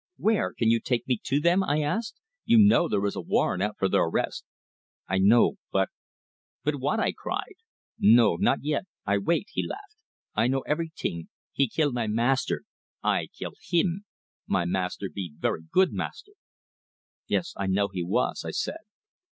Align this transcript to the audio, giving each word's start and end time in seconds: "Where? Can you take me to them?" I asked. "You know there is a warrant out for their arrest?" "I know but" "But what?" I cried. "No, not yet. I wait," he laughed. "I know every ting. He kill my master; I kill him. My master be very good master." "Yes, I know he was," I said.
"Where? 0.17 0.55
Can 0.57 0.71
you 0.71 0.79
take 0.79 1.07
me 1.07 1.21
to 1.25 1.39
them?" 1.39 1.63
I 1.63 1.81
asked. 1.81 2.19
"You 2.43 2.57
know 2.57 2.87
there 2.89 3.05
is 3.05 3.15
a 3.15 3.21
warrant 3.21 3.61
out 3.61 3.77
for 3.77 3.87
their 3.87 4.01
arrest?" 4.01 4.45
"I 5.07 5.19
know 5.19 5.57
but" 5.71 5.89
"But 6.63 6.77
what?" 6.77 6.99
I 6.99 7.11
cried. 7.11 7.53
"No, 7.99 8.35
not 8.35 8.63
yet. 8.63 8.85
I 9.05 9.19
wait," 9.19 9.49
he 9.51 9.61
laughed. 9.61 9.97
"I 10.33 10.47
know 10.47 10.61
every 10.61 10.91
ting. 10.95 11.29
He 11.51 11.67
kill 11.67 11.91
my 11.91 12.07
master; 12.07 12.63
I 13.03 13.27
kill 13.27 13.51
him. 13.61 14.05
My 14.47 14.65
master 14.65 15.07
be 15.07 15.33
very 15.37 15.61
good 15.71 15.93
master." 15.93 16.31
"Yes, 17.27 17.53
I 17.55 17.67
know 17.67 17.89
he 17.89 18.01
was," 18.01 18.43
I 18.43 18.49
said. 18.49 18.81